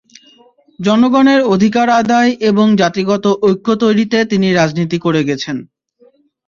[0.79, 5.57] জনগণের অধিকার আদায় এবং জাতিগত ঐক্য তৈরিতে তিনি রাজনীতি করে গেছেন।